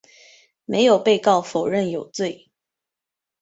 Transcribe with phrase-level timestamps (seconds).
[0.65, 2.49] 没有被告否认有罪。